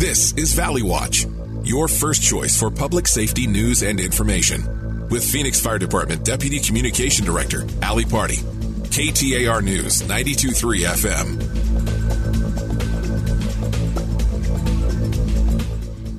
This 0.00 0.32
is 0.32 0.54
Valley 0.54 0.80
Watch, 0.80 1.26
your 1.62 1.86
first 1.86 2.22
choice 2.22 2.58
for 2.58 2.70
public 2.70 3.06
safety 3.06 3.46
news 3.46 3.82
and 3.82 4.00
information. 4.00 5.08
With 5.10 5.22
Phoenix 5.22 5.60
Fire 5.60 5.78
Department 5.78 6.24
Deputy 6.24 6.58
Communication 6.58 7.26
Director, 7.26 7.66
Ali 7.82 8.06
Party. 8.06 8.36
KTAR 8.36 9.62
News, 9.62 10.00
923 10.00 10.84
FM. 10.84 11.49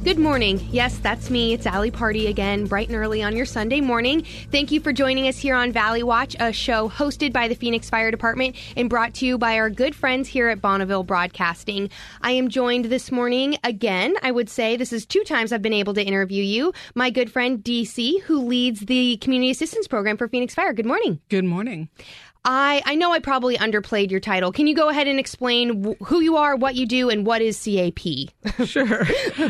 Good 0.03 0.17
morning. 0.17 0.67
Yes, 0.71 0.97
that's 0.97 1.29
me. 1.29 1.53
It's 1.53 1.67
Ali 1.67 1.91
Party 1.91 2.25
again, 2.25 2.65
bright 2.65 2.87
and 2.87 2.97
early 2.97 3.21
on 3.21 3.35
your 3.35 3.45
Sunday 3.45 3.81
morning. 3.81 4.25
Thank 4.51 4.71
you 4.71 4.79
for 4.79 4.91
joining 4.91 5.27
us 5.27 5.37
here 5.37 5.53
on 5.53 5.71
Valley 5.71 6.01
Watch, 6.01 6.35
a 6.39 6.51
show 6.51 6.89
hosted 6.89 7.31
by 7.31 7.47
the 7.47 7.53
Phoenix 7.53 7.87
Fire 7.87 8.09
Department 8.09 8.55
and 8.75 8.89
brought 8.89 9.13
to 9.15 9.27
you 9.27 9.37
by 9.37 9.59
our 9.59 9.69
good 9.69 9.93
friends 9.93 10.27
here 10.27 10.49
at 10.49 10.59
Bonneville 10.59 11.03
Broadcasting. 11.03 11.91
I 12.23 12.31
am 12.31 12.49
joined 12.49 12.85
this 12.85 13.11
morning 13.11 13.59
again. 13.63 14.15
I 14.23 14.31
would 14.31 14.49
say 14.49 14.75
this 14.75 14.91
is 14.91 15.05
two 15.05 15.23
times 15.23 15.53
I've 15.53 15.61
been 15.61 15.71
able 15.71 15.93
to 15.93 16.03
interview 16.03 16.43
you. 16.43 16.73
My 16.95 17.11
good 17.11 17.31
friend 17.31 17.63
DC, 17.63 18.21
who 18.23 18.39
leads 18.39 18.79
the 18.79 19.17
Community 19.17 19.51
Assistance 19.51 19.87
Program 19.87 20.17
for 20.17 20.27
Phoenix 20.27 20.55
Fire. 20.55 20.73
Good 20.73 20.87
morning. 20.87 21.19
Good 21.29 21.45
morning. 21.45 21.89
I, 22.43 22.81
I 22.85 22.95
know 22.95 23.11
I 23.11 23.19
probably 23.19 23.55
underplayed 23.57 24.09
your 24.09 24.19
title. 24.19 24.51
Can 24.51 24.65
you 24.65 24.73
go 24.73 24.89
ahead 24.89 25.07
and 25.07 25.19
explain 25.19 25.83
wh- 25.83 26.03
who 26.05 26.21
you 26.21 26.37
are, 26.37 26.55
what 26.55 26.73
you 26.73 26.87
do, 26.87 27.09
and 27.09 27.23
what 27.23 27.41
is 27.41 27.63
CAP? 27.63 27.99
sure. 28.65 29.05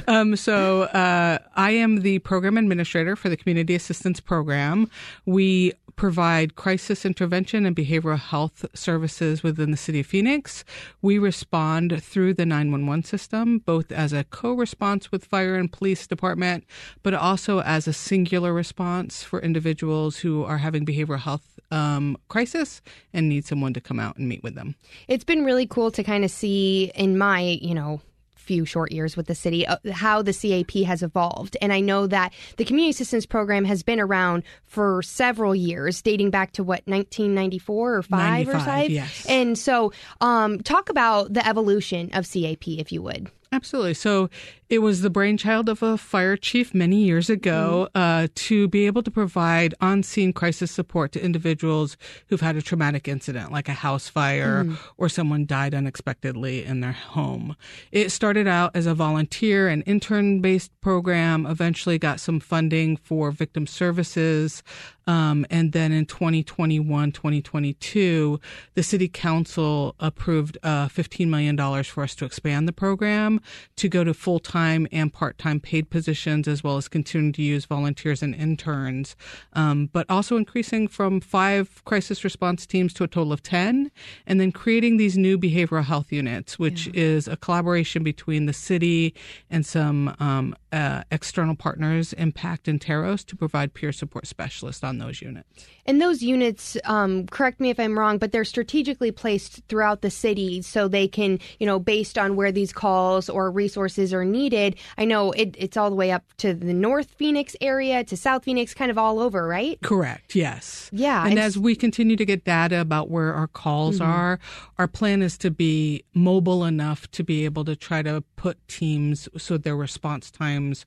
Um, 0.08 0.36
so 0.36 0.84
uh, 0.84 1.38
I 1.56 1.72
am 1.72 2.02
the 2.02 2.20
program 2.20 2.58
administrator 2.58 3.16
for 3.16 3.30
the 3.30 3.38
Community 3.38 3.76
Assistance 3.76 4.20
Program. 4.20 4.90
We 5.26 5.72
provide 5.96 6.56
crisis 6.56 7.06
intervention 7.06 7.66
and 7.66 7.76
behavioral 7.76 8.20
health 8.20 8.66
services 8.74 9.44
within 9.44 9.72
the 9.72 9.78
city 9.78 10.02
of 10.02 10.08
Phoenix. 10.08 10.66
We 11.02 11.18
respond 11.18 12.04
through 12.04 12.34
the 12.34 12.46
911 12.46 13.04
system, 13.04 13.60
both 13.60 13.92
as 13.92 14.12
a 14.12 14.24
co 14.26 14.54
response 14.54 15.12
with 15.12 15.26
fire 15.26 15.56
and 15.56 15.72
police 15.72 16.08
department, 16.08 16.66
but 17.04 17.14
also 17.14 17.62
as 17.62 17.88
a 17.88 17.94
singular 17.94 18.54
response 18.54 19.24
for 19.24 19.40
individuals 19.42 20.18
who 20.18 20.44
are 20.44 20.58
having 20.58 20.86
behavioral 20.86 21.20
health 21.20 21.60
um, 21.72 22.18
crisis 22.28 22.82
and 23.14 23.30
need 23.30 23.46
someone 23.46 23.74
to 23.74 23.82
come 23.82 24.00
out 24.00 24.18
and 24.18 24.28
meet 24.28 24.44
with 24.44 24.56
them. 24.56 24.76
It's 25.08 25.24
been 25.24 25.44
really 25.44 25.66
cool 25.66 25.92
to 25.92 26.04
kind 26.04 26.24
of 26.24 26.32
see 26.32 26.92
in 26.96 27.18
my, 27.18 27.60
you 27.62 27.74
know, 27.74 28.02
few 28.36 28.66
short 28.66 28.92
years 28.92 29.16
with 29.16 29.28
the 29.28 29.36
city 29.36 29.66
uh, 29.66 29.78
how 29.94 30.22
the 30.22 30.34
CAP 30.34 30.84
has 30.84 31.04
evolved. 31.04 31.56
And 31.62 31.72
I 31.72 31.80
know 31.80 32.08
that 32.08 32.34
the 32.58 32.66
community 32.66 32.90
assistance 32.90 33.26
program 33.26 33.64
has 33.66 33.84
been 33.84 34.00
around 34.00 34.44
for 34.66 35.02
several 35.04 35.56
years, 35.56 36.02
dating 36.02 36.32
back 36.32 36.52
to 36.54 36.64
what 36.64 36.82
1994 36.86 37.96
or 37.96 38.02
5 38.02 38.50
or 38.50 38.60
5. 38.60 38.90
Yes. 38.90 39.26
And 39.30 39.58
so 39.58 39.94
um, 40.20 40.60
talk 40.60 40.90
about 40.90 41.34
the 41.34 41.48
evolution 41.48 42.10
of 42.14 42.30
CAP 42.30 42.68
if 42.68 42.92
you 42.92 43.02
would. 43.04 43.32
Absolutely. 43.54 43.94
So 43.94 44.30
it 44.70 44.82
was 44.82 45.02
the 45.02 45.10
brainchild 45.10 45.68
of 45.68 45.84
a 45.84 45.98
fire 45.98 46.38
chief 46.38 46.74
many 46.74 47.04
years 47.04 47.30
ago 47.30 47.90
mm-hmm. 47.94 48.24
uh, 48.24 48.28
to 48.34 48.70
be 48.70 48.86
able 48.86 49.04
to 49.04 49.12
provide 49.12 49.76
on 49.82 50.04
scene 50.04 50.32
crisis 50.32 50.72
support 50.72 51.12
to 51.12 51.22
individuals 51.22 51.98
who've 52.28 52.40
had 52.40 52.56
a 52.56 52.62
traumatic 52.62 53.10
incident, 53.10 53.52
like 53.52 53.68
a 53.68 53.74
house 53.74 54.08
fire 54.08 54.64
mm-hmm. 54.64 54.76
or 54.96 55.10
someone 55.10 55.46
died 55.46 55.76
unexpectedly 55.76 56.64
in 56.64 56.80
their 56.80 56.94
home. 56.94 57.58
It 57.92 58.14
started 58.14 58.48
out 58.48 58.74
as 58.74 58.86
a 58.86 58.94
volunteer 58.94 59.68
and 59.68 59.84
intern 59.86 60.40
based 60.40 60.72
program, 60.80 61.46
eventually 61.46 62.00
got 62.00 62.22
some 62.22 62.40
funding 62.40 62.96
for 62.96 63.32
victim 63.32 63.68
services. 63.68 64.64
Um, 65.12 65.46
and 65.50 65.74
then 65.74 65.92
in 65.92 66.06
2021, 66.06 67.12
2022, 67.12 68.40
the 68.76 68.84
city 68.84 69.10
council 69.10 69.94
approved 70.00 70.58
uh, 70.64 70.88
$15 70.88 71.28
million 71.28 71.58
for 71.84 72.04
us 72.04 72.16
to 72.16 72.24
expand 72.24 72.66
the 72.66 72.72
program 72.72 73.42
to 73.76 73.90
go 73.90 74.06
to 74.06 74.14
full 74.14 74.40
time 74.40 74.88
and 74.90 75.12
part 75.12 75.38
time 75.38 75.60
paid 75.60 75.90
positions, 75.90 76.48
as 76.48 76.64
well 76.64 76.78
as 76.78 76.88
continuing 76.88 77.34
to 77.34 77.42
use 77.42 77.66
volunteers 77.66 78.24
and 78.24 78.34
interns, 78.34 79.18
um, 79.52 79.90
but 79.92 80.10
also 80.10 80.38
increasing 80.38 80.88
from 80.88 81.20
five 81.20 81.84
crisis 81.84 82.24
response 82.24 82.66
teams 82.66 82.94
to 82.94 83.04
a 83.04 83.08
total 83.08 83.34
of 83.34 83.44
10, 83.44 83.92
and 84.26 84.40
then 84.40 84.54
creating 84.54 84.96
these 84.96 85.18
new 85.18 85.38
behavioral 85.38 85.84
health 85.84 86.14
units, 86.14 86.58
which 86.58 86.88
yeah. 86.88 86.94
is 86.96 87.28
a 87.28 87.36
collaboration 87.36 88.02
between 88.02 88.46
the 88.46 88.54
city 88.54 89.14
and 89.50 89.66
some 89.66 90.16
um, 90.22 90.56
uh, 90.72 91.04
external 91.12 91.56
partners, 91.56 92.14
Impact 92.14 92.70
and 92.70 92.80
Terros, 92.80 93.26
to 93.26 93.36
provide 93.36 93.74
peer 93.74 93.92
support 93.92 94.26
specialists 94.26 94.86
on 94.86 95.01
those 95.02 95.22
units. 95.22 95.66
And 95.86 96.00
those 96.00 96.22
units, 96.22 96.78
um, 96.86 97.26
correct 97.28 97.60
me 97.60 97.70
if 97.70 97.80
I'm 97.80 97.98
wrong, 97.98 98.18
but 98.18 98.32
they're 98.32 98.46
strategically 98.46 99.12
placed 99.12 99.62
throughout 99.68 100.02
the 100.02 100.12
city 100.12 100.62
so 100.62 100.88
they 100.88 101.08
can, 101.08 101.40
you 101.60 101.66
know, 101.66 101.80
based 101.80 102.18
on 102.18 102.36
where 102.36 102.52
these 102.52 102.72
calls 102.72 103.30
or 103.30 103.50
resources 103.50 104.14
are 104.14 104.24
needed. 104.24 104.76
I 104.98 105.06
know 105.06 105.32
it, 105.32 105.56
it's 105.58 105.78
all 105.78 105.90
the 105.90 105.96
way 105.96 106.12
up 106.12 106.24
to 106.38 106.54
the 106.54 106.74
North 106.74 107.12
Phoenix 107.12 107.56
area, 107.62 108.04
to 108.04 108.16
South 108.16 108.46
Phoenix, 108.46 108.74
kind 108.74 108.92
of 108.92 108.98
all 108.98 109.20
over, 109.20 109.48
right? 109.48 109.80
Correct. 109.82 110.36
Yes. 110.36 110.90
Yeah. 110.94 111.26
And 111.26 111.40
as 111.40 111.58
we 111.58 111.76
continue 111.76 112.16
to 112.16 112.26
get 112.26 112.46
data 112.46 112.80
about 112.80 113.10
where 113.10 113.34
our 113.34 113.48
calls 113.48 114.00
mm-hmm. 114.00 114.12
are, 114.12 114.40
our 114.78 114.88
plan 114.88 115.22
is 115.22 115.38
to 115.40 115.50
be 115.50 116.04
mobile 116.14 116.64
enough 116.64 117.10
to 117.12 117.24
be 117.24 117.44
able 117.46 117.66
to 117.66 117.76
try 117.76 118.02
to 118.04 118.24
put 118.36 118.68
teams 118.68 119.28
so 119.38 119.58
their 119.58 119.76
response 119.76 120.30
times 120.30 120.86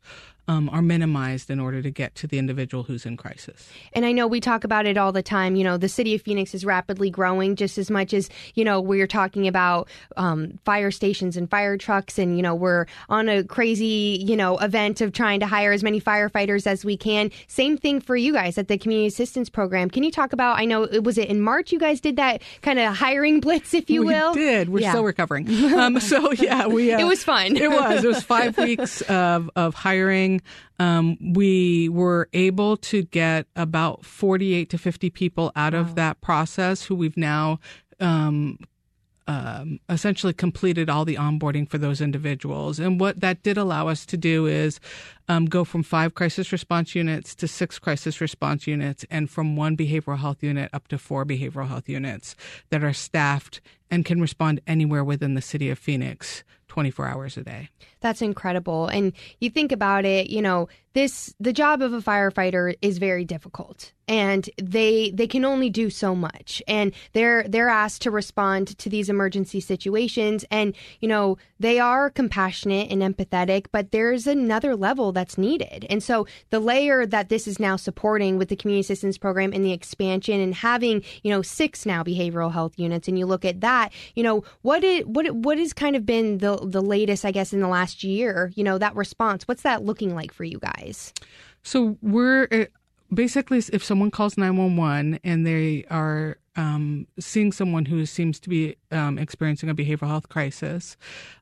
um, 0.49 0.69
are 0.71 0.83
minimized 0.83 1.51
in 1.51 1.61
order 1.61 1.83
to 1.83 1.91
get 1.91 2.15
to 2.17 2.27
the 2.27 2.39
individual 2.39 2.85
who's 2.85 3.07
in 3.07 3.17
crisis. 3.17 3.69
And 3.93 4.05
I 4.05 4.13
know 4.13 4.27
we 4.27 4.41
talk 4.41 4.65
about 4.65 4.87
it 4.87 4.97
all 4.97 5.13
the 5.13 5.23
time. 5.23 5.57
You 5.57 5.65
know, 5.65 5.77
the 5.77 5.89
city 5.89 6.15
of 6.15 6.23
Phoenix 6.23 6.55
is 6.55 6.65
rapidly 6.65 7.11
growing 7.11 7.57
just 7.57 7.79
as 7.79 7.91
much 7.91 8.13
as, 8.13 8.29
you 8.55 8.65
know, 8.65 8.81
we're 8.81 9.07
talking 9.07 9.49
about 9.49 9.89
um, 10.17 10.59
fire 10.65 10.91
stations 10.91 11.37
and 11.37 11.51
fire 11.51 11.77
trucks. 11.77 12.19
And, 12.19 12.37
you 12.37 12.43
know, 12.43 12.55
we're 12.55 12.87
on 13.09 13.29
a 13.29 13.45
crazy, 13.45 14.23
you 14.27 14.37
know, 14.37 14.59
event 14.59 15.01
of 15.01 15.13
trying 15.13 15.41
to 15.41 15.47
hire 15.47 15.73
as 15.73 15.83
many 15.83 16.01
firefighters 16.01 16.67
as 16.67 16.85
we 16.85 16.97
can. 16.97 17.31
Same 17.47 17.77
thing 17.77 18.01
for 18.01 18.17
you 18.17 18.33
guys 18.33 18.59
at 18.59 18.69
the 18.69 18.77
Community 18.77 19.07
Assistance 19.07 19.49
Program. 19.49 19.89
Can 19.89 20.03
you 20.03 20.11
talk 20.11 20.33
about, 20.33 20.59
I 20.59 20.65
know, 20.65 20.85
it 20.85 21.05
was 21.05 21.19
it 21.19 21.29
in 21.29 21.41
March 21.41 21.73
you 21.73 21.79
guys 21.79 22.01
did 22.01 22.17
that 22.17 22.43
kind 22.63 22.79
of 22.79 22.95
hiring 22.97 23.41
blitz, 23.45 23.73
if 23.75 23.89
you 23.89 24.01
we 24.01 24.09
will? 24.09 24.35
We 24.35 24.41
did. 24.41 24.69
We're 24.69 24.81
yeah. 24.81 24.91
still 24.91 25.05
recovering. 25.05 25.49
Um, 25.75 25.99
so, 26.01 26.33
yeah, 26.33 26.67
we. 26.67 26.85
Uh, 26.95 26.99
it 26.99 27.05
was 27.05 27.25
fun. 27.25 27.57
it 27.57 27.71
was. 27.71 28.05
It 28.05 28.07
was 28.07 28.23
five 28.35 28.57
weeks 28.59 29.01
of, 29.03 29.51
of 29.57 29.75
hiring 29.75 30.34
um, 30.79 31.17
we 31.35 31.89
were 31.89 32.29
able 32.33 32.77
to 32.79 33.03
get 33.03 33.47
about 33.57 34.05
48 34.05 34.71
to 34.71 34.79
50 34.79 35.11
people 35.11 35.53
out 35.57 35.73
wow. 35.73 35.81
of 35.81 35.95
that 35.95 36.21
process 36.21 36.85
who 36.85 36.95
we've 36.95 37.17
now 37.17 37.59
um, 38.01 38.59
um, 39.27 39.81
essentially 39.89 40.33
completed 40.33 40.91
all 40.91 41.05
the 41.05 41.17
onboarding 41.17 41.69
for 41.69 41.79
those 41.79 42.01
individuals. 42.01 42.79
And 42.79 43.01
what 43.01 43.21
that 43.21 43.43
did 43.43 43.57
allow 43.57 43.89
us 43.89 44.05
to 44.07 44.17
do 44.17 44.47
is 44.47 44.81
um, 45.29 45.47
go 45.47 45.65
from 45.65 45.83
five 45.83 46.15
crisis 46.15 46.53
response 46.53 46.95
units 46.95 47.35
to 47.37 47.49
six 47.49 47.79
crisis 47.79 48.21
response 48.21 48.67
units, 48.67 49.07
and 49.11 49.31
from 49.31 49.57
one 49.57 49.77
behavioral 49.77 50.19
health 50.19 50.43
unit 50.43 50.69
up 50.75 50.89
to 50.89 50.99
four 50.99 51.25
behavioral 51.25 51.69
health 51.69 51.89
units 51.89 52.37
that 52.69 52.85
are 52.85 52.93
staffed 52.93 53.61
and 53.91 54.05
can 54.05 54.21
respond 54.21 54.61
anywhere 54.67 55.05
within 55.05 55.35
the 55.35 55.43
city 55.43 55.71
of 55.71 55.79
Phoenix 55.79 56.45
24 56.75 57.07
hours 57.07 57.37
a 57.37 57.45
day. 57.45 57.69
That's 58.01 58.21
incredible. 58.21 58.89
And 58.89 59.13
you 59.39 59.49
think 59.49 59.71
about 59.71 60.05
it, 60.05 60.29
you 60.29 60.43
know, 60.43 60.69
this 60.95 61.35
the 61.39 61.53
job 61.53 61.83
of 61.83 61.93
a 61.93 62.01
firefighter 62.01 62.75
is 62.81 62.99
very 62.99 63.25
difficult 63.25 63.93
and 64.07 64.49
they 64.63 65.11
they 65.11 65.27
can 65.27 65.45
only 65.45 65.71
do 65.71 65.91
so 65.91 66.15
much 66.15 66.63
and 66.69 66.93
they're 67.15 67.43
they're 67.49 67.69
asked 67.69 68.03
to 68.03 68.11
respond 68.11 68.79
to 68.79 68.89
these 68.89 69.09
emergency 69.09 69.61
situations 69.61 70.45
and 70.51 70.75
you 71.01 71.09
know 71.09 71.37
they 71.59 71.81
are 71.81 72.11
compassionate 72.11 72.91
and 72.93 73.03
empathetic 73.03 73.67
but 73.73 73.91
there's 73.91 74.27
another 74.27 74.77
level 74.77 75.11
that's 75.11 75.39
needed 75.39 75.87
and 75.91 76.03
so 76.03 76.27
the 76.51 76.61
layer 76.61 77.07
that 77.07 77.29
this 77.29 77.49
is 77.49 77.59
now 77.59 77.77
supporting 77.77 78.39
with 78.39 78.49
the 78.49 78.57
community 78.57 78.81
assistance 78.81 79.19
program 79.19 79.53
and 79.53 79.65
the 79.65 79.73
expansion 79.73 80.39
and 80.39 80.55
having 80.55 81.03
you 81.23 81.31
know 81.31 81.43
six 81.43 81.85
now 81.87 82.05
behavioral 82.05 82.53
health 82.53 82.79
units 82.79 83.09
and 83.09 83.19
you 83.19 83.27
look 83.27 83.45
at 83.45 83.63
that 83.63 83.93
you 84.15 84.23
know 84.23 84.45
what 84.63 84.85
it 84.85 85.09
what 85.09 85.29
what 85.35 85.59
has 85.59 85.73
kind 85.73 85.97
of 85.97 86.07
been 86.07 86.39
the 86.39 86.57
the 86.65 86.83
latest 86.83 87.25
i 87.25 87.31
guess 87.31 87.53
in 87.53 87.61
the 87.61 87.69
last 87.69 88.05
year 88.05 88.53
you 88.55 88.65
know 88.65 88.79
that 88.79 88.95
response 88.95 89.47
what's 89.47 89.63
that 89.63 89.85
looking 89.85 90.15
like 90.15 90.33
for 90.33 90.45
you 90.45 90.59
guys? 90.59 91.13
So 91.63 91.97
we're 92.03 92.49
uh, 92.51 92.65
basically, 93.13 93.63
if 93.73 93.83
someone 93.83 94.11
calls 94.11 94.37
911 94.37 95.21
and 95.25 95.47
they 95.47 95.85
are 95.91 96.39
um, 96.57 97.07
seeing 97.19 97.53
someone 97.53 97.87
who 97.87 98.07
seems 98.07 98.39
to 98.41 98.49
be 98.49 98.77
um, 98.93 99.19
experiencing 99.19 99.69
a 99.69 99.75
behavioral 99.75 100.09
health 100.09 100.29
crisis, 100.29 100.97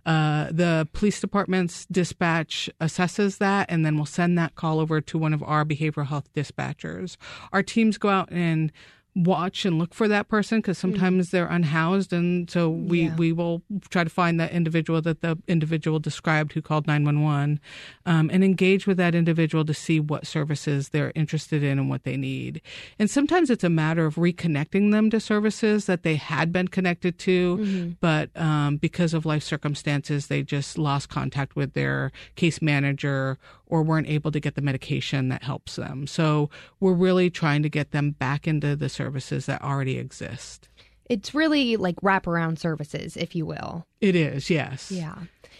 uh, 0.07 0.47
the 0.51 0.89
police 0.93 1.21
department's 1.21 1.87
dispatch 1.87 2.71
assesses 2.81 3.39
that 3.39 3.67
and 3.71 3.85
then 3.85 3.97
we'll 3.97 4.07
send 4.07 4.39
that 4.39 4.55
call 4.55 4.81
over 4.81 5.01
to 5.01 5.19
one 5.19 5.35
of 5.35 5.43
our 5.43 5.65
behavioral 5.65 6.07
health 6.07 6.33
dispatchers. 6.35 7.17
Our 7.53 7.63
teams 7.63 7.99
go 7.99 8.09
out 8.09 8.31
and 8.31 8.73
watch 9.15 9.67
and 9.67 9.79
look 9.79 9.93
for 9.93 10.09
that 10.09 10.29
person 10.29 10.59
because 10.59 10.79
sometimes 10.79 11.27
mm-hmm. 11.27 11.37
they're 11.37 11.47
unhoused 11.47 12.15
and 12.15 12.51
so 12.51 12.71
we 12.71 13.03
yeah. 13.03 13.17
we 13.17 13.31
will 13.31 13.63
try 13.91 14.03
to 14.03 14.09
find 14.09 14.41
that 14.41 14.51
individual 14.53 15.03
that 15.03 15.21
the 15.21 15.37
individual 15.47 15.99
described 15.99 16.55
who 16.55 16.63
called 16.63 16.87
911 16.87 17.61
um, 18.07 18.31
and 18.33 18.43
engage 18.43 18.87
with 18.87 18.97
that 18.97 19.15
individual 19.15 19.67
to 19.67 19.75
see 19.75 20.01
what 20.01 20.27
services 20.27 20.91
they're 20.91 21.13
interested 21.15 21.63
in 21.63 21.79
and 21.79 21.91
what 21.91 22.05
they 22.05 22.17
need 22.17 22.63
and 22.99 23.11
sometimes 23.11 23.51
it's 23.51 23.65
a 23.65 23.69
matter 23.69 24.07
of 24.07 24.15
reconnecting 24.15 24.93
them 24.93 25.11
to 25.11 25.21
services 25.21 25.85
that 25.85 26.05
they 26.05 26.17
had 26.17 26.51
been 26.51 26.69
connected 26.69 27.19
to 27.19 27.59
mm-hmm. 27.59 27.91
but 28.01 28.31
um, 28.41 28.79
because 28.79 29.13
of 29.13 29.27
life 29.27 29.43
circumstances 29.43 30.29
they 30.29 30.43
just 30.43 30.79
lost 30.79 31.11
contact 31.11 31.55
with 31.55 31.75
their 31.75 32.13
case 32.35 32.63
manager 32.63 33.37
or 33.73 33.83
weren't 33.83 34.07
able 34.07 34.31
to 34.31 34.39
get 34.39 34.55
the 34.55 34.61
medication 34.61 35.31
that 35.31 35.43
helps 35.43 35.77
them. 35.77 36.07
So 36.07 36.51
we're 36.79 36.93
really 36.93 37.31
trying 37.31 37.63
to 37.63 37.71
get 37.71 37.91
them 37.91 38.11
back 38.11 38.47
into 38.47 38.77
the 38.77 38.91
services 39.03 39.47
that 39.47 39.63
already 39.63 39.99
exist. 39.99 40.69
It's 41.09 41.35
really 41.35 41.77
like 41.77 41.97
wraparound 41.97 42.59
services, 42.59 43.17
if 43.17 43.35
you 43.35 43.45
will. 43.45 43.87
It 44.01 44.15
is, 44.15 44.49
yes. 44.49 44.93
Yeah. 44.93 45.17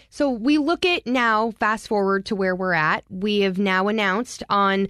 So 0.09 0.29
we 0.29 0.57
look 0.57 0.85
at 0.85 1.05
now, 1.05 1.51
fast 1.59 1.87
forward 1.87 2.25
to 2.27 2.35
where 2.35 2.55
we're 2.55 2.73
at. 2.73 3.03
We 3.09 3.41
have 3.41 3.57
now 3.59 3.87
announced 3.87 4.43
on 4.49 4.87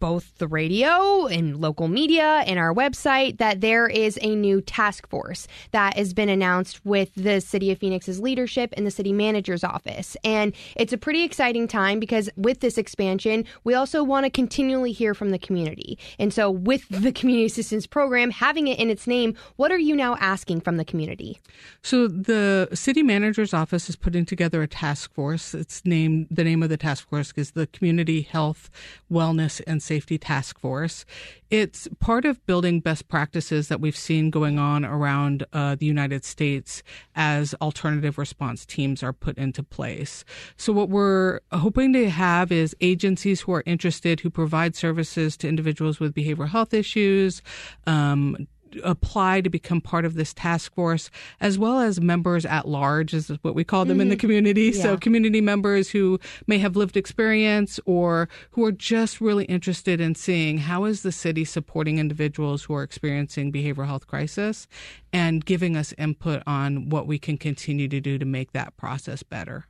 both 0.00 0.36
the 0.38 0.46
radio 0.46 1.26
and 1.26 1.60
local 1.60 1.88
media 1.88 2.42
and 2.46 2.58
our 2.58 2.72
website 2.72 3.38
that 3.38 3.60
there 3.60 3.86
is 3.86 4.18
a 4.22 4.34
new 4.34 4.60
task 4.60 5.08
force 5.08 5.46
that 5.72 5.96
has 5.96 6.14
been 6.14 6.28
announced 6.28 6.84
with 6.84 7.14
the 7.14 7.40
City 7.40 7.70
of 7.70 7.78
Phoenix's 7.78 8.20
leadership 8.20 8.72
and 8.76 8.86
the 8.86 8.90
city 8.90 9.12
manager's 9.12 9.64
office. 9.64 10.16
And 10.24 10.54
it's 10.76 10.92
a 10.92 10.98
pretty 10.98 11.22
exciting 11.24 11.68
time 11.68 12.00
because 12.00 12.30
with 12.36 12.60
this 12.60 12.78
expansion, 12.78 13.44
we 13.64 13.74
also 13.74 14.02
want 14.02 14.24
to 14.24 14.30
continually 14.30 14.92
hear 14.92 15.14
from 15.14 15.30
the 15.30 15.38
community. 15.38 15.98
And 16.18 16.32
so 16.32 16.50
with 16.50 16.88
the 16.88 17.12
community 17.12 17.46
assistance 17.46 17.86
program, 17.86 18.30
having 18.30 18.68
it 18.68 18.78
in 18.78 18.90
its 18.90 19.06
name, 19.06 19.34
what 19.56 19.72
are 19.72 19.78
you 19.78 19.96
now 19.96 20.16
asking 20.20 20.60
from 20.60 20.76
the 20.76 20.84
community? 20.84 21.40
So 21.82 22.08
the 22.08 22.68
city 22.74 23.02
manager's 23.02 23.54
office 23.54 23.88
is 23.88 23.96
putting 23.96 24.24
together 24.24 24.62
a 24.62 24.68
task 24.68 25.12
force. 25.12 25.54
It's 25.54 25.84
named 25.84 26.28
the 26.30 26.44
name 26.44 26.62
of 26.62 26.68
the 26.68 26.76
task 26.76 27.08
force 27.08 27.32
is 27.36 27.52
the 27.52 27.66
Community 27.68 28.22
Health, 28.22 28.70
Wellness 29.10 29.60
and 29.66 29.82
Safety 29.88 30.18
Task 30.18 30.58
Force. 30.58 31.04
It's 31.50 31.88
part 31.98 32.26
of 32.26 32.44
building 32.44 32.80
best 32.80 33.08
practices 33.08 33.68
that 33.68 33.80
we've 33.80 33.96
seen 33.96 34.30
going 34.30 34.58
on 34.58 34.84
around 34.84 35.46
uh, 35.54 35.76
the 35.76 35.86
United 35.86 36.24
States 36.24 36.82
as 37.16 37.54
alternative 37.62 38.18
response 38.18 38.66
teams 38.66 39.02
are 39.02 39.14
put 39.14 39.38
into 39.38 39.62
place. 39.62 40.24
So, 40.58 40.74
what 40.74 40.90
we're 40.90 41.40
hoping 41.52 41.94
to 41.94 42.10
have 42.10 42.52
is 42.52 42.76
agencies 42.82 43.40
who 43.40 43.52
are 43.52 43.62
interested, 43.64 44.20
who 44.20 44.30
provide 44.30 44.76
services 44.76 45.36
to 45.38 45.48
individuals 45.48 45.98
with 45.98 46.14
behavioral 46.14 46.48
health 46.48 46.74
issues, 46.74 47.40
um, 47.86 48.46
apply 48.84 49.40
to 49.40 49.50
become 49.50 49.80
part 49.80 50.04
of 50.04 50.14
this 50.14 50.34
task 50.34 50.74
force, 50.74 51.10
as 51.40 51.58
well 51.58 51.80
as 51.80 52.00
members 52.00 52.44
at 52.44 52.68
large, 52.68 53.14
is 53.14 53.28
what 53.42 53.54
we 53.54 53.64
call 53.64 53.84
them 53.84 53.96
mm-hmm. 53.96 54.02
in 54.02 54.08
the 54.08 54.14
mm-hmm. 54.14 54.20
community. 54.20 54.72
Yeah. 54.74 54.82
So, 54.82 54.96
community 54.96 55.40
members 55.40 55.90
who 55.90 56.18
may 56.46 56.58
have 56.58 56.76
lived 56.76 56.96
experience 56.96 57.80
or 57.86 58.28
who 58.50 58.64
are 58.64 58.72
just 58.72 59.20
really 59.20 59.44
interested 59.44 60.00
in 60.00 60.14
seeing 60.14 60.58
how 60.58 60.84
is 60.84 61.02
the 61.02 61.12
city 61.12 61.44
supporting 61.44 61.98
individuals 61.98 62.64
who 62.64 62.74
are 62.74 62.82
experiencing 62.82 63.52
behavioral 63.52 63.86
health 63.86 64.06
crisis 64.06 64.66
and 65.12 65.44
giving 65.44 65.76
us 65.76 65.94
input 65.98 66.42
on 66.46 66.88
what 66.88 67.06
we 67.06 67.18
can 67.18 67.38
continue 67.38 67.88
to 67.88 68.00
do 68.00 68.18
to 68.18 68.24
make 68.24 68.52
that 68.52 68.76
process 68.76 69.22
better. 69.22 69.66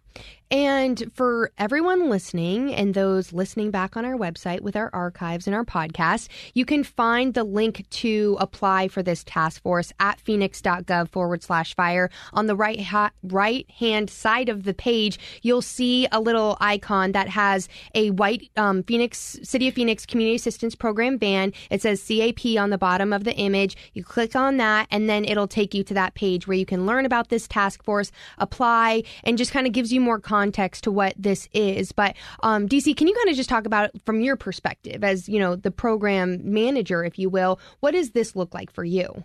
And 0.50 1.12
for 1.14 1.52
everyone 1.58 2.08
listening 2.08 2.74
and 2.74 2.94
those 2.94 3.34
listening 3.34 3.70
back 3.70 3.98
on 3.98 4.06
our 4.06 4.16
website 4.16 4.62
with 4.62 4.76
our 4.76 4.88
archives 4.94 5.46
and 5.46 5.54
our 5.54 5.64
podcast, 5.64 6.28
you 6.54 6.64
can 6.64 6.84
find 6.84 7.34
the 7.34 7.44
link 7.44 7.84
to 7.90 8.34
apply 8.40 8.88
for 8.88 9.02
this 9.02 9.22
task 9.24 9.60
force 9.62 9.92
at 10.00 10.18
phoenix.gov 10.20 11.10
forward 11.10 11.42
slash 11.42 11.74
fire. 11.74 12.08
On 12.32 12.46
the 12.46 12.56
right, 12.56 12.80
ha- 12.80 13.10
right 13.22 13.70
hand 13.70 14.08
side 14.08 14.48
of 14.48 14.64
the 14.64 14.72
page, 14.72 15.18
you'll 15.42 15.60
see 15.60 16.08
a 16.12 16.20
little 16.20 16.56
icon 16.60 17.12
that 17.12 17.28
has 17.28 17.68
a 17.94 18.10
white 18.12 18.50
um, 18.56 18.82
Phoenix, 18.84 19.38
City 19.42 19.68
of 19.68 19.74
Phoenix 19.74 20.06
Community 20.06 20.36
Assistance 20.36 20.74
Program 20.74 21.18
van. 21.18 21.52
It 21.70 21.82
says 21.82 22.02
CAP 22.02 22.56
on 22.58 22.70
the 22.70 22.78
bottom 22.78 23.12
of 23.12 23.24
the 23.24 23.34
image. 23.34 23.76
You 23.92 24.02
click 24.02 24.34
on 24.34 24.56
that, 24.56 24.88
and 24.90 25.10
then 25.10 25.26
it'll 25.26 25.46
take 25.46 25.74
you 25.74 25.84
to 25.84 25.92
that 25.92 26.14
page 26.14 26.48
where 26.48 26.56
you 26.56 26.64
can 26.64 26.86
learn 26.86 27.04
about 27.04 27.28
this 27.28 27.46
task 27.46 27.84
force, 27.84 28.10
apply, 28.38 29.02
and 29.24 29.36
just 29.36 29.52
kind 29.52 29.66
of 29.66 29.74
gives 29.74 29.92
you 29.92 30.00
more 30.00 30.18
context 30.18 30.37
to 30.82 30.90
what 30.90 31.14
this 31.16 31.48
is. 31.52 31.92
But 31.92 32.16
um, 32.42 32.68
DC, 32.68 32.96
can 32.96 33.08
you 33.08 33.14
kind 33.14 33.28
of 33.28 33.36
just 33.36 33.48
talk 33.48 33.66
about 33.66 33.86
it 33.86 34.02
from 34.04 34.20
your 34.20 34.36
perspective 34.36 35.04
as 35.04 35.28
you 35.28 35.38
know 35.38 35.56
the 35.56 35.70
program 35.70 36.40
manager, 36.42 37.04
if 37.04 37.18
you 37.18 37.28
will, 37.30 37.58
what 37.80 37.92
does 37.92 38.10
this 38.10 38.36
look 38.36 38.54
like 38.54 38.72
for 38.72 38.84
you? 38.84 39.24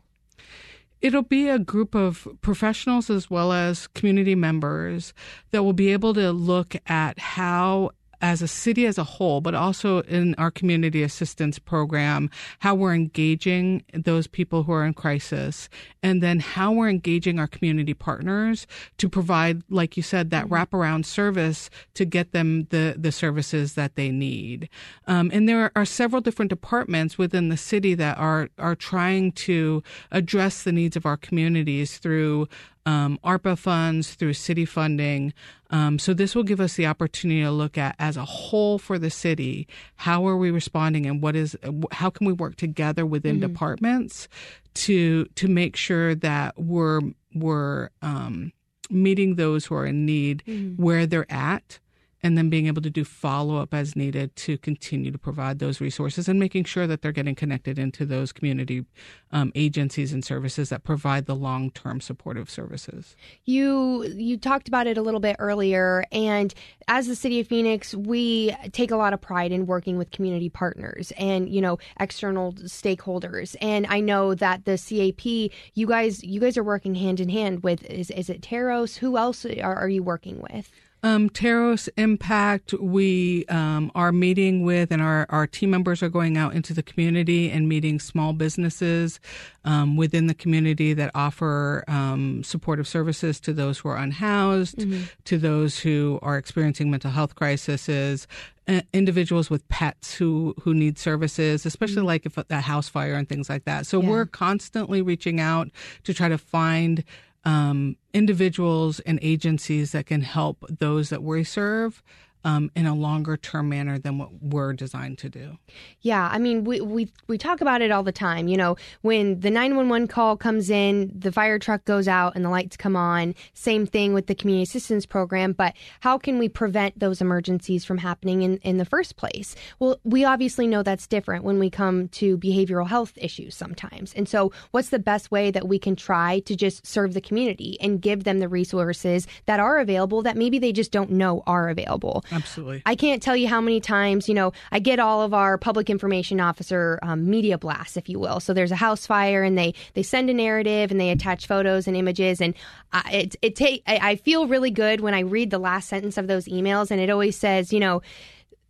It'll 1.02 1.22
be 1.22 1.50
a 1.50 1.60
group 1.60 1.96
of 1.96 2.28
professionals 2.42 3.10
as 3.10 3.30
well 3.30 3.52
as 3.52 3.88
community 3.88 4.36
members 4.36 5.14
that 5.52 5.64
will 5.64 5.74
be 5.74 5.92
able 5.92 6.14
to 6.14 6.32
look 6.32 6.76
at 6.88 7.20
how 7.20 7.92
as 8.24 8.42
a 8.42 8.48
city 8.48 8.88
as 8.88 8.98
a 8.98 9.04
whole, 9.04 9.42
but 9.42 9.54
also 9.54 10.00
in 10.04 10.34
our 10.36 10.50
community 10.50 11.04
assistance 11.04 11.60
program, 11.60 12.30
how 12.60 12.74
we're 12.74 12.96
engaging 12.96 13.84
those 13.94 14.28
people 14.28 14.64
who 14.64 14.72
are 14.72 14.86
in 14.86 14.94
crisis, 14.94 15.68
and 16.02 16.24
then 16.24 16.40
how 16.40 16.72
we're 16.72 16.88
engaging 16.88 17.38
our 17.38 17.48
community 17.48 17.94
partners 17.94 18.66
to 18.98 19.10
provide, 19.10 19.62
like 19.70 19.98
you 19.98 20.04
said, 20.04 20.30
that 20.30 20.48
wraparound 20.48 21.06
service 21.06 21.70
to 21.96 22.06
get 22.06 22.32
them 22.32 22.66
the, 22.70 22.96
the 22.98 23.12
services 23.12 23.74
that 23.74 23.96
they 23.96 24.10
need. 24.10 24.70
Um, 25.06 25.30
and 25.34 25.48
there 25.50 25.70
are 25.76 25.86
several 25.86 26.22
different 26.22 26.50
departments 26.50 27.18
within 27.18 27.50
the 27.50 27.58
city 27.58 27.94
that 27.96 28.18
are, 28.18 28.48
are 28.58 28.76
trying 28.76 29.34
to 29.34 29.84
address 30.12 30.64
the 30.64 30.72
needs 30.72 30.96
of 30.96 31.06
our 31.06 31.18
communities 31.18 31.98
through 31.98 32.48
um, 32.86 33.20
ARPA 33.24 33.58
funds, 33.58 34.16
through 34.16 34.34
city 34.34 34.66
funding. 34.66 35.34
Um, 35.70 36.00
so 36.00 36.14
this 36.14 36.36
will 36.36 36.44
give 36.44 36.60
us 36.60 36.76
the 36.76 36.86
opportunity 36.86 37.42
to 37.42 37.52
look 37.52 37.78
at 37.78 37.96
as 38.00 38.18
a 38.18 38.26
whole 38.26 38.78
for 38.78 39.00
the 39.00 39.10
city, 39.10 39.68
how 39.96 40.28
are 40.28 40.38
we 40.38 40.52
responding 40.52 41.06
and 41.06 41.22
what 41.22 41.36
is, 41.36 41.58
how 41.92 42.10
can 42.10 42.28
we 42.28 42.34
work 42.34 42.56
together 42.56 43.06
within 43.06 43.40
mm-hmm. 43.40 43.52
departments 43.52 44.28
to, 44.76 45.26
to 45.36 45.48
make 45.48 45.76
sure 45.76 46.16
that 46.16 46.60
we're, 46.60 47.02
we're, 47.34 47.90
um, 48.02 48.52
meeting 48.90 49.36
those 49.36 49.66
who 49.66 49.76
are 49.76 49.86
in 49.86 50.06
need 50.06 50.44
mm-hmm. 50.46 50.82
where 50.82 51.08
they're 51.08 51.32
at 51.32 51.80
and 52.24 52.38
then 52.38 52.50
being 52.50 52.68
able 52.68 52.82
to 52.82 52.90
do 52.90 53.04
follow 53.04 53.58
up 53.58 53.74
as 53.74 53.96
needed 53.96 54.34
to 54.38 54.58
continue 54.58 55.12
to 55.12 55.18
provide 55.18 55.60
those 55.60 55.82
resources 55.82 56.30
and 56.30 56.40
making 56.40 56.64
sure 56.64 56.88
that 56.88 57.02
they're 57.02 57.12
getting 57.12 57.36
connected 57.36 57.78
into 57.78 58.06
those 58.06 58.32
community 58.32 58.86
um, 59.32 59.52
agencies 59.56 60.14
and 60.14 60.24
services 60.24 60.70
that 60.70 60.84
provide 60.84 61.26
the 61.26 61.36
long 61.36 61.70
term 61.72 62.00
supportive 62.00 62.50
services. 62.50 63.16
You 63.44 64.04
you 64.16 64.38
talked 64.38 64.70
about 64.70 64.88
it 64.88 64.98
a 64.98 65.02
little 65.02 65.20
bit 65.20 65.36
earlier, 65.40 66.06
and 66.12 66.54
as 66.88 67.08
the 67.08 67.16
city 67.16 67.42
of 67.42 67.48
Phoenix, 67.48 67.94
we 67.94 68.56
take 68.72 68.92
a 68.92 68.96
lot 68.96 69.14
of 69.14 69.20
pride 69.20 69.52
in 69.52 69.66
working 69.66 69.98
with 69.98 70.12
community 70.12 70.50
partners 70.50 71.12
and 71.18 71.50
you 71.50 71.60
know 71.60 71.78
external 72.00 72.54
stakeholders. 72.54 73.56
And 73.62 73.86
I 73.88 74.00
know 74.00 74.34
that 74.36 74.66
the 74.66 74.78
CAP, 74.78 75.52
you 75.74 75.88
guys 75.88 76.24
you 76.24 76.40
guys 76.40 76.58
are 76.58 76.64
working 76.64 76.96
hand 76.96 77.20
in 77.20 77.30
hand 77.30 77.64
with 77.64 77.84
is 77.86 78.10
is 78.12 78.30
it 78.30 78.42
Terros? 78.42 78.98
Who 78.98 79.18
else 79.18 79.46
are, 79.46 79.76
are 79.76 79.90
you 79.90 80.04
working 80.04 80.42
with? 80.42 80.72
Um, 81.06 81.30
Terros 81.30 81.90
Impact, 81.98 82.74
we 82.74 83.46
um, 83.48 83.92
are 83.94 84.14
meeting 84.14 84.64
with, 84.64 84.90
and 84.90 85.02
our, 85.02 85.26
our 85.30 85.46
team 85.46 85.70
members 85.70 86.02
are 86.02 86.08
going 86.08 86.38
out 86.38 86.54
into 86.54 86.74
the 86.74 86.82
community 86.82 87.52
and 87.52 87.68
meeting 87.68 88.00
small 88.00 88.32
businesses 88.32 89.20
um, 89.66 89.98
within 89.98 90.28
the 90.28 90.34
community 90.34 90.94
that 90.94 91.12
offer 91.14 91.84
um, 91.90 92.42
supportive 92.46 92.88
services 92.88 93.42
to 93.42 93.52
those 93.52 93.80
who 93.80 93.90
are 93.90 93.98
unhoused, 93.98 94.78
mm-hmm. 94.78 95.04
to 95.26 95.38
those 95.38 95.78
who 95.78 96.20
are 96.22 96.38
experiencing 96.38 96.90
mental 96.90 97.12
health 97.12 97.36
crises, 97.36 98.26
uh, 98.70 98.80
individuals 98.94 99.50
with 99.50 99.68
pets 99.68 100.14
who 100.14 100.56
who 100.62 100.74
need 100.74 100.98
services, 100.98 101.66
especially 101.66 101.98
mm-hmm. 101.98 102.06
like 102.06 102.26
if 102.26 102.38
a, 102.38 102.46
a 102.50 102.62
house 102.62 102.88
fire 102.88 103.16
and 103.16 103.28
things 103.28 103.50
like 103.50 103.66
that. 103.66 103.86
So 103.86 104.02
yeah. 104.02 104.10
we're 104.10 104.26
constantly 104.26 105.02
reaching 105.02 105.42
out 105.42 105.70
to 106.06 106.14
try 106.14 106.30
to 106.30 106.38
find 106.38 107.04
um, 107.46 107.98
individuals 108.14 109.00
and 109.02 109.20
agencies 109.22 109.92
that 109.92 110.06
can 110.06 110.22
help 110.22 110.66
those 110.70 111.10
that 111.10 111.24
we 111.24 111.44
serve 111.44 112.02
um, 112.44 112.72
in 112.76 112.86
a 112.86 112.94
longer 112.94 113.38
term 113.38 113.70
manner 113.70 113.98
than 113.98 114.18
what 114.18 114.30
we're 114.42 114.74
designed 114.74 115.18
to 115.20 115.30
do. 115.30 115.58
Yeah, 116.02 116.30
I 116.32 116.40
mean, 116.40 116.64
we, 116.64 116.82
we 116.82 117.12
we 117.28 117.38
talk 117.38 117.62
about 117.62 117.82
it 117.82 117.92
all 117.92 118.04
the 118.04 118.12
time. 118.12 118.48
You 118.48 118.58
know, 118.58 118.76
when 119.02 119.40
the 119.40 119.50
nine 119.50 119.76
one 119.76 119.90
one 119.90 120.08
call 120.08 120.36
comes 120.36 120.70
in, 120.70 121.12
the 121.18 121.32
fire 121.32 121.60
truck 121.60 121.86
goes 121.86 122.08
out, 122.08 122.36
and 122.36 122.44
the 122.44 122.50
lights 122.50 122.76
come 122.76 122.96
on. 122.96 123.36
Same 123.54 123.86
thing 123.86 124.14
with 124.14 124.28
the 124.28 124.36
community 124.36 124.64
assistance 124.64 125.06
program. 125.06 125.54
But 125.54 125.74
how 126.02 126.18
can 126.18 126.38
we 126.38 126.50
prevent 126.50 127.00
those 127.00 127.22
emergencies 127.22 127.86
from 127.86 127.98
happening 127.98 128.42
in 128.42 128.58
in 128.58 128.78
the 128.78 128.86
first 128.86 129.16
place? 129.16 129.56
Well, 129.80 130.00
we 130.04 130.26
obviously 130.26 130.68
know 130.68 130.84
that's 130.84 131.08
different 131.08 131.44
when 131.44 131.60
we 131.60 131.70
come 131.70 132.10
to 132.10 132.38
behavioral 132.38 132.88
health 132.88 133.14
issues 133.16 133.56
sometimes. 133.56 134.14
And 134.14 134.28
so, 134.28 134.52
what's 134.72 134.90
the 134.90 135.00
best 135.00 135.32
way 135.32 135.52
that 135.52 135.68
we 135.68 135.80
can 135.80 135.96
try 135.96 136.40
to 136.42 136.56
just 136.56 136.86
serve 136.86 137.14
the 137.14 137.22
community 137.22 137.78
and 137.80 138.02
give 138.02 138.26
them 138.26 138.40
the 138.40 138.50
resources 138.50 139.28
that 139.46 139.60
are 139.60 139.80
available 139.80 140.22
that 140.24 140.36
maybe 140.36 140.60
they 140.60 140.74
just 140.74 140.92
don't 140.92 141.12
know 141.12 141.44
are 141.48 141.70
available? 141.70 142.24
Absolutely. 142.34 142.82
I 142.86 142.96
can't 142.96 143.22
tell 143.22 143.36
you 143.36 143.48
how 143.48 143.62
many 143.62 143.80
times, 143.80 144.28
you 144.28 144.34
know, 144.34 144.54
I 144.72 144.80
get 144.80 145.00
all 145.00 145.22
of 145.22 145.34
our 145.34 145.58
public 145.58 145.90
information 145.90 146.40
officer 146.40 147.00
um, 147.02 147.30
media 147.30 147.58
blasts, 147.58 147.98
if 147.98 148.10
you 148.10 148.20
will. 148.20 148.40
So 148.40 148.54
there's 148.54 148.72
a 148.72 148.76
house 148.76 149.06
fire 149.06 149.44
and 149.44 149.58
they, 149.58 149.74
they 149.94 150.04
send 150.04 150.30
a 150.30 150.34
narrative 150.34 150.92
and 150.92 151.00
they 151.00 151.10
attach 151.10 151.48
photos 151.48 151.88
and 151.88 151.96
images. 151.96 152.42
And 152.42 152.54
I, 152.92 153.12
it, 153.12 153.36
it 153.42 153.56
take, 153.56 153.84
I, 153.88 154.00
I 154.12 154.16
feel 154.18 154.48
really 154.48 154.72
good 154.72 155.02
when 155.02 155.14
I 155.14 155.22
read 155.22 155.50
the 155.50 155.60
last 155.60 155.90
sentence 155.90 156.18
of 156.18 156.28
those 156.28 156.46
emails 156.46 156.92
and 156.92 157.00
it 157.00 157.10
always 157.10 157.38
says, 157.38 157.72
you 157.72 157.80
know, 157.80 158.02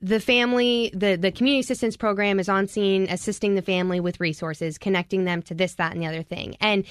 the 0.01 0.19
family, 0.19 0.91
the, 0.93 1.15
the 1.15 1.31
community 1.31 1.61
assistance 1.61 1.95
program 1.95 2.37
is 2.37 2.49
on 2.49 2.67
scene 2.67 3.07
assisting 3.09 3.55
the 3.55 3.61
family 3.61 4.01
with 4.01 4.19
resources, 4.19 4.77
connecting 4.77 5.23
them 5.23 5.41
to 5.43 5.53
this, 5.53 5.75
that, 5.75 5.93
and 5.93 6.01
the 6.01 6.07
other 6.07 6.23
thing. 6.23 6.57
And 6.59 6.83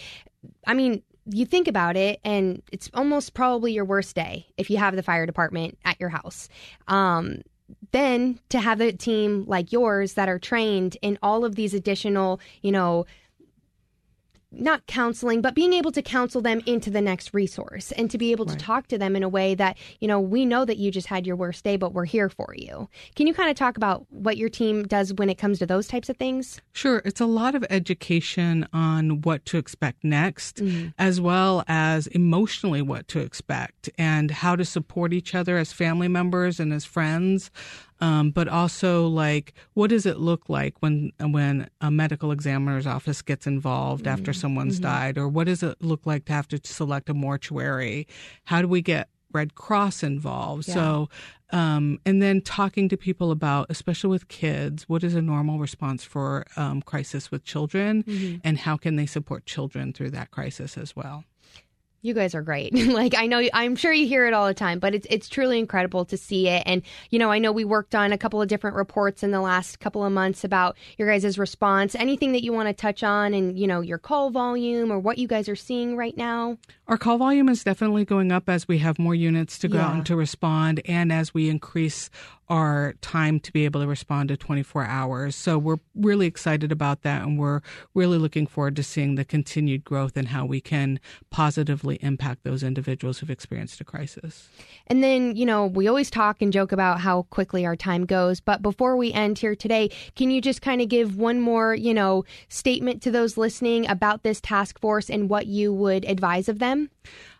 I 0.66 0.72
mean, 0.72 1.02
you 1.26 1.46
think 1.46 1.68
about 1.68 1.96
it, 1.96 2.20
and 2.24 2.62
it's 2.72 2.90
almost 2.94 3.34
probably 3.34 3.72
your 3.72 3.84
worst 3.84 4.14
day 4.16 4.46
if 4.56 4.70
you 4.70 4.78
have 4.78 4.96
the 4.96 5.02
fire 5.02 5.26
department 5.26 5.78
at 5.84 6.00
your 6.00 6.08
house. 6.08 6.48
Um, 6.88 7.42
then 7.92 8.38
to 8.48 8.60
have 8.60 8.80
a 8.80 8.92
team 8.92 9.44
like 9.46 9.72
yours 9.72 10.14
that 10.14 10.28
are 10.28 10.38
trained 10.38 10.96
in 11.02 11.18
all 11.22 11.44
of 11.44 11.54
these 11.54 11.74
additional, 11.74 12.40
you 12.60 12.72
know, 12.72 13.06
not 14.52 14.86
counseling, 14.86 15.40
but 15.40 15.54
being 15.54 15.72
able 15.72 15.92
to 15.92 16.02
counsel 16.02 16.40
them 16.40 16.60
into 16.66 16.90
the 16.90 17.00
next 17.00 17.32
resource 17.34 17.92
and 17.92 18.10
to 18.10 18.18
be 18.18 18.32
able 18.32 18.46
to 18.46 18.56
talk 18.56 18.86
to 18.88 18.98
them 18.98 19.16
in 19.16 19.22
a 19.22 19.28
way 19.28 19.54
that, 19.54 19.76
you 20.00 20.08
know, 20.08 20.20
we 20.20 20.44
know 20.44 20.64
that 20.64 20.76
you 20.76 20.90
just 20.90 21.06
had 21.06 21.26
your 21.26 21.36
worst 21.36 21.64
day, 21.64 21.76
but 21.76 21.92
we're 21.92 22.04
here 22.04 22.28
for 22.28 22.54
you. 22.56 22.88
Can 23.16 23.26
you 23.26 23.34
kind 23.34 23.50
of 23.50 23.56
talk 23.56 23.76
about 23.76 24.06
what 24.10 24.36
your 24.36 24.48
team 24.48 24.84
does 24.84 25.14
when 25.14 25.30
it 25.30 25.38
comes 25.38 25.58
to 25.60 25.66
those 25.66 25.88
types 25.88 26.08
of 26.08 26.16
things? 26.16 26.60
Sure. 26.72 27.02
It's 27.04 27.20
a 27.20 27.26
lot 27.26 27.54
of 27.54 27.64
education 27.70 28.66
on 28.72 29.22
what 29.22 29.44
to 29.46 29.58
expect 29.58 30.04
next, 30.04 30.56
mm-hmm. 30.56 30.88
as 30.98 31.20
well 31.20 31.64
as 31.66 32.06
emotionally 32.08 32.82
what 32.82 33.08
to 33.08 33.20
expect 33.20 33.88
and 33.96 34.30
how 34.30 34.56
to 34.56 34.64
support 34.64 35.12
each 35.12 35.34
other 35.34 35.56
as 35.56 35.72
family 35.72 36.08
members 36.08 36.60
and 36.60 36.72
as 36.72 36.84
friends 36.84 37.50
um, 38.02 38.32
but 38.32 38.48
also 38.48 39.06
like 39.06 39.54
what 39.74 39.88
does 39.88 40.06
it 40.06 40.18
look 40.18 40.48
like 40.48 40.74
when 40.80 41.12
when 41.20 41.70
a 41.80 41.90
medical 41.90 42.32
examiner's 42.32 42.86
office 42.86 43.22
gets 43.22 43.46
involved 43.46 44.04
mm-hmm. 44.04 44.12
after 44.12 44.32
someone's 44.32 44.80
mm-hmm. 44.80 44.90
died, 44.90 45.18
or 45.18 45.28
what 45.28 45.46
does 45.46 45.62
it 45.62 45.80
look 45.80 46.04
like 46.04 46.24
to 46.24 46.32
have 46.32 46.48
to 46.48 46.60
select 46.64 47.08
a 47.08 47.14
mortuary? 47.14 48.08
How 48.44 48.60
do 48.60 48.66
we 48.66 48.82
get 48.82 49.08
Red 49.30 49.54
Cross 49.54 50.02
involved? 50.02 50.66
Yeah. 50.66 50.74
So, 50.74 51.08
um, 51.50 52.00
and 52.04 52.20
then 52.20 52.40
talking 52.40 52.88
to 52.88 52.96
people 52.96 53.30
about, 53.30 53.66
especially 53.70 54.10
with 54.10 54.26
kids, 54.26 54.88
what 54.88 55.04
is 55.04 55.14
a 55.14 55.22
normal 55.22 55.60
response 55.60 56.02
for 56.02 56.44
um, 56.56 56.82
crisis 56.82 57.30
with 57.30 57.44
children, 57.44 58.02
mm-hmm. 58.02 58.38
and 58.42 58.58
how 58.58 58.76
can 58.76 58.96
they 58.96 59.06
support 59.06 59.46
children 59.46 59.92
through 59.92 60.10
that 60.10 60.32
crisis 60.32 60.76
as 60.76 60.96
well? 60.96 61.22
You 62.02 62.14
guys 62.14 62.34
are 62.34 62.42
great. 62.42 62.74
like 62.88 63.14
I 63.16 63.26
know 63.26 63.48
I'm 63.54 63.76
sure 63.76 63.92
you 63.92 64.06
hear 64.06 64.26
it 64.26 64.34
all 64.34 64.46
the 64.46 64.54
time, 64.54 64.80
but 64.80 64.94
it's 64.94 65.06
it's 65.08 65.28
truly 65.28 65.58
incredible 65.58 66.04
to 66.06 66.16
see 66.16 66.48
it. 66.48 66.64
And 66.66 66.82
you 67.10 67.18
know, 67.18 67.30
I 67.30 67.38
know 67.38 67.52
we 67.52 67.64
worked 67.64 67.94
on 67.94 68.12
a 68.12 68.18
couple 68.18 68.42
of 68.42 68.48
different 68.48 68.76
reports 68.76 69.22
in 69.22 69.30
the 69.30 69.40
last 69.40 69.80
couple 69.80 70.04
of 70.04 70.12
months 70.12 70.44
about 70.44 70.76
your 70.98 71.08
guys' 71.08 71.38
response. 71.38 71.94
Anything 71.94 72.32
that 72.32 72.42
you 72.42 72.52
want 72.52 72.68
to 72.68 72.74
touch 72.74 73.02
on 73.02 73.32
and 73.32 73.58
you 73.58 73.66
know, 73.66 73.80
your 73.80 73.98
call 73.98 74.30
volume 74.30 74.90
or 74.90 74.98
what 74.98 75.18
you 75.18 75.28
guys 75.28 75.48
are 75.48 75.56
seeing 75.56 75.96
right 75.96 76.16
now? 76.16 76.58
Our 76.88 76.98
call 76.98 77.18
volume 77.18 77.48
is 77.48 77.64
definitely 77.64 78.04
going 78.04 78.32
up 78.32 78.48
as 78.48 78.66
we 78.66 78.78
have 78.78 78.98
more 78.98 79.14
units 79.14 79.58
to 79.60 79.68
go 79.68 79.78
yeah. 79.78 79.86
out 79.86 79.94
and 79.94 80.06
to 80.06 80.16
respond 80.16 80.82
and 80.84 81.12
as 81.12 81.32
we 81.32 81.48
increase 81.48 82.10
our 82.48 82.94
time 83.00 83.40
to 83.40 83.52
be 83.52 83.64
able 83.64 83.80
to 83.80 83.86
respond 83.86 84.28
to 84.28 84.36
24 84.36 84.84
hours. 84.84 85.34
So 85.36 85.58
we're 85.58 85.78
really 85.94 86.26
excited 86.26 86.70
about 86.70 87.02
that 87.02 87.22
and 87.22 87.38
we're 87.38 87.60
really 87.94 88.18
looking 88.18 88.46
forward 88.46 88.76
to 88.76 88.82
seeing 88.82 89.14
the 89.14 89.24
continued 89.24 89.84
growth 89.84 90.16
and 90.16 90.28
how 90.28 90.44
we 90.44 90.60
can 90.60 91.00
positively 91.30 91.98
impact 92.02 92.44
those 92.44 92.62
individuals 92.62 93.18
who've 93.18 93.30
experienced 93.30 93.80
a 93.80 93.84
crisis. 93.84 94.48
And 94.86 95.02
then, 95.02 95.36
you 95.36 95.46
know, 95.46 95.66
we 95.66 95.88
always 95.88 96.10
talk 96.10 96.42
and 96.42 96.52
joke 96.52 96.72
about 96.72 97.00
how 97.00 97.22
quickly 97.30 97.64
our 97.64 97.76
time 97.76 98.04
goes, 98.04 98.40
but 98.40 98.60
before 98.60 98.96
we 98.96 99.12
end 99.12 99.38
here 99.38 99.54
today, 99.54 99.90
can 100.16 100.30
you 100.30 100.40
just 100.40 100.62
kind 100.62 100.80
of 100.80 100.88
give 100.88 101.16
one 101.16 101.40
more, 101.40 101.74
you 101.74 101.94
know, 101.94 102.24
statement 102.48 103.02
to 103.02 103.10
those 103.10 103.36
listening 103.36 103.88
about 103.88 104.22
this 104.22 104.40
task 104.40 104.78
force 104.80 105.08
and 105.08 105.30
what 105.30 105.46
you 105.46 105.72
would 105.72 106.04
advise 106.04 106.48
of 106.48 106.58
them? 106.58 106.90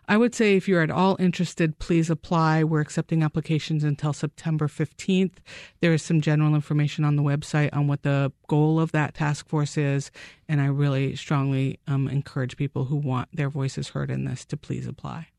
I 0.07 0.17
would 0.17 0.35
say 0.35 0.55
if 0.55 0.67
you're 0.67 0.81
at 0.81 0.91
all 0.91 1.15
interested, 1.19 1.79
please 1.79 2.09
apply. 2.09 2.63
We're 2.63 2.81
accepting 2.81 3.23
applications 3.23 3.83
until 3.83 4.13
September 4.13 4.67
15th. 4.67 5.37
There 5.79 5.93
is 5.93 6.03
some 6.03 6.21
general 6.21 6.55
information 6.55 7.05
on 7.05 7.15
the 7.15 7.23
website 7.23 7.69
on 7.73 7.87
what 7.87 8.03
the 8.03 8.31
goal 8.47 8.79
of 8.79 8.91
that 8.91 9.13
task 9.13 9.47
force 9.47 9.77
is. 9.77 10.11
And 10.47 10.59
I 10.59 10.65
really 10.65 11.15
strongly 11.15 11.79
um, 11.87 12.07
encourage 12.07 12.57
people 12.57 12.85
who 12.85 12.97
want 12.97 13.29
their 13.33 13.49
voices 13.49 13.89
heard 13.89 14.11
in 14.11 14.25
this 14.25 14.45
to 14.45 14.57
please 14.57 14.87
apply. 14.87 15.32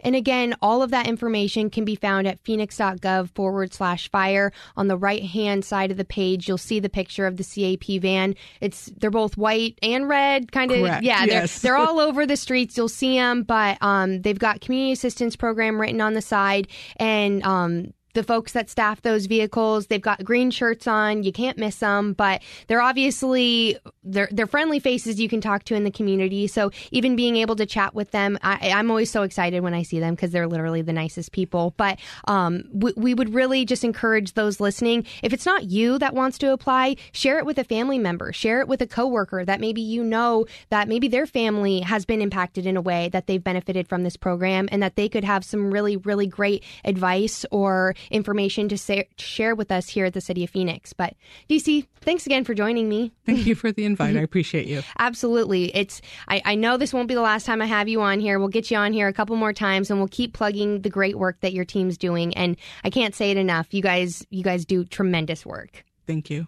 And 0.00 0.14
again, 0.14 0.54
all 0.62 0.82
of 0.82 0.90
that 0.90 1.06
information 1.06 1.70
can 1.70 1.84
be 1.84 1.94
found 1.94 2.26
at 2.26 2.40
phoenix.gov 2.40 3.30
forward 3.30 3.72
slash 3.72 4.10
fire. 4.10 4.52
On 4.76 4.88
the 4.88 4.96
right 4.96 5.22
hand 5.22 5.64
side 5.64 5.90
of 5.90 5.96
the 5.96 6.04
page, 6.04 6.48
you'll 6.48 6.58
see 6.58 6.80
the 6.80 6.88
picture 6.88 7.26
of 7.26 7.36
the 7.36 7.44
CAP 7.44 8.00
van. 8.00 8.34
It's 8.60 8.86
they're 8.96 9.10
both 9.10 9.36
white 9.36 9.78
and 9.82 10.08
red, 10.08 10.52
kind 10.52 10.70
of. 10.72 10.78
Yeah, 10.78 11.24
yes. 11.24 11.60
they're 11.60 11.70
they're 11.70 11.76
all 11.76 12.00
over 12.08 12.26
the 12.26 12.36
streets. 12.36 12.76
You'll 12.76 12.88
see 12.88 13.16
them, 13.16 13.42
but 13.42 13.78
um, 13.80 14.22
they've 14.22 14.38
got 14.38 14.60
community 14.60 14.92
assistance 14.92 15.36
program 15.36 15.80
written 15.80 16.00
on 16.00 16.14
the 16.14 16.22
side, 16.22 16.68
and 16.96 17.42
um, 17.44 17.92
the 18.14 18.22
folks 18.22 18.52
that 18.52 18.68
staff 18.68 19.02
those 19.02 19.26
vehicles. 19.26 19.86
They've 19.86 20.00
got 20.00 20.24
green 20.24 20.50
shirts 20.50 20.86
on. 20.86 21.22
You 21.22 21.32
can't 21.32 21.58
miss 21.58 21.76
them, 21.76 22.12
but 22.12 22.42
they're 22.66 22.82
obviously 22.82 23.78
they're 24.02 24.28
they're 24.30 24.46
friendly 24.46 24.80
faces 24.80 25.20
you 25.20 25.28
can 25.28 25.40
talk 25.40 25.64
to 25.64 25.74
in 25.74 25.84
the 25.84 25.90
community. 25.90 26.46
So 26.46 26.70
even 26.90 27.16
being 27.16 27.36
able 27.36 27.56
to 27.56 27.66
chat 27.66 27.94
with 27.94 28.10
them, 28.10 28.38
I, 28.42 28.68
am 28.68 28.90
always 28.90 29.10
so 29.10 29.22
excited 29.22 29.62
when 29.62 29.74
I 29.74 29.82
see 29.82 30.00
them 30.00 30.14
because 30.14 30.30
they're 30.30 30.46
literally 30.46 30.82
the 30.82 30.92
nicest 30.92 31.32
people. 31.32 31.74
But 31.76 31.98
um, 32.26 32.64
we, 32.72 32.92
we 32.96 33.14
would 33.14 33.34
really 33.34 33.64
just 33.64 33.84
encourage 33.84 34.34
those 34.34 34.60
listening. 34.60 35.06
If 35.22 35.32
it's 35.32 35.46
not 35.46 35.64
you 35.64 35.98
that 35.98 36.14
wants 36.14 36.38
to 36.38 36.52
apply, 36.52 36.96
share 37.12 37.38
it 37.38 37.46
with 37.46 37.58
a 37.58 37.64
family 37.64 37.98
member, 37.98 38.32
share 38.32 38.60
it 38.60 38.68
with 38.68 38.80
a 38.80 38.86
coworker 38.86 39.44
that 39.44 39.60
maybe 39.60 39.82
you 39.82 40.02
know 40.02 40.46
that 40.70 40.88
maybe 40.88 41.08
their 41.08 41.26
family 41.26 41.80
has 41.80 42.04
been 42.04 42.22
impacted 42.22 42.66
in 42.66 42.76
a 42.76 42.82
way 42.82 43.08
that 43.10 43.26
they've 43.26 43.44
benefited 43.44 43.86
from 43.86 44.02
this 44.02 44.16
program 44.16 44.68
and 44.72 44.82
that 44.82 44.96
they 44.96 45.08
could 45.08 45.24
have 45.24 45.44
some 45.44 45.70
really 45.70 45.96
really 45.96 46.26
great 46.26 46.64
advice 46.84 47.44
or 47.50 47.94
information 48.10 48.68
to 48.68 48.78
say, 48.78 49.08
share 49.16 49.54
with 49.54 49.70
us 49.70 49.88
here 49.88 50.06
at 50.06 50.14
the 50.14 50.20
City 50.20 50.44
of 50.44 50.50
Phoenix. 50.50 50.92
But 50.92 51.14
DC, 51.48 51.86
thanks 52.00 52.26
again 52.26 52.44
for 52.44 52.54
joining 52.54 52.88
me. 52.88 53.12
Thank 53.26 53.46
you 53.46 53.54
for 53.54 53.72
the 53.72 53.84
invite. 54.00 54.20
I 54.20 54.22
appreciate 54.22 54.66
you. 54.66 54.82
Absolutely. 54.98 55.74
It's 55.76 56.00
I, 56.28 56.42
I 56.44 56.54
know 56.54 56.76
this 56.76 56.92
won't 56.92 57.08
be 57.08 57.14
the 57.14 57.20
last 57.20 57.46
time 57.46 57.62
I 57.62 57.66
have 57.66 57.88
you 57.88 58.00
on 58.00 58.20
here. 58.20 58.38
We'll 58.38 58.48
get 58.48 58.70
you 58.70 58.76
on 58.76 58.92
here 58.92 59.08
a 59.08 59.12
couple 59.12 59.36
more 59.36 59.52
times 59.52 59.90
and 59.90 59.98
we'll 59.98 60.08
keep 60.08 60.32
plugging 60.32 60.82
the 60.82 60.90
great 60.90 61.18
work 61.18 61.40
that 61.40 61.52
your 61.52 61.64
team's 61.64 61.98
doing. 61.98 62.34
And 62.34 62.56
I 62.84 62.90
can't 62.90 63.14
say 63.14 63.30
it 63.30 63.36
enough. 63.36 63.68
You 63.72 63.82
guys 63.82 64.26
you 64.30 64.42
guys 64.42 64.64
do 64.64 64.84
tremendous 64.84 65.44
work. 65.46 65.84
Thank 66.06 66.30
you. 66.30 66.46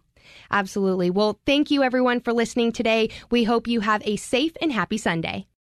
Absolutely. 0.50 1.11
Well, 1.11 1.40
thank 1.47 1.71
you 1.71 1.82
everyone 1.82 2.21
for 2.21 2.32
listening 2.32 2.73
today. 2.73 3.11
We 3.30 3.44
hope 3.44 3.66
you 3.66 3.80
have 3.80 4.02
a 4.06 4.16
safe 4.16 4.52
and 4.61 4.73
happy 4.73 4.99
Sunday. 4.99 5.47